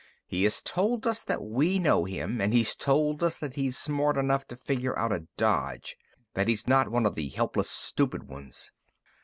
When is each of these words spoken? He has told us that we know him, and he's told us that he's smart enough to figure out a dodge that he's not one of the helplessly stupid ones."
He 0.25 0.45
has 0.45 0.63
told 0.63 1.05
us 1.05 1.21
that 1.21 1.43
we 1.43 1.77
know 1.77 2.05
him, 2.05 2.41
and 2.41 2.53
he's 2.55 2.73
told 2.73 3.21
us 3.21 3.37
that 3.37 3.53
he's 3.53 3.77
smart 3.77 4.17
enough 4.17 4.47
to 4.47 4.55
figure 4.57 4.97
out 4.97 5.11
a 5.13 5.27
dodge 5.37 5.95
that 6.33 6.47
he's 6.47 6.67
not 6.67 6.89
one 6.89 7.05
of 7.05 7.13
the 7.13 7.29
helplessly 7.29 7.69
stupid 7.77 8.23
ones." 8.23 8.71